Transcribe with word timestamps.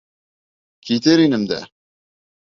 —Китер 0.89 1.23
инем 1.27 1.45
дә... 1.53 1.61